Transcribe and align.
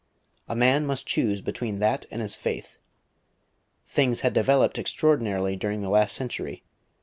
A 0.49 0.55
man 0.55 0.87
must 0.87 1.05
choose 1.05 1.41
between 1.41 1.77
that 1.77 2.07
and 2.09 2.23
his 2.23 2.35
faith. 2.35 2.79
Things 3.85 4.21
had 4.21 4.33
developed 4.33 4.79
extraordinarily 4.79 5.55
during 5.55 5.83
the 5.83 5.89
last 5.89 6.15
century. 6.15 6.63